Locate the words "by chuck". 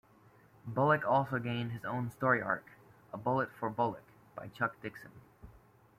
4.35-4.75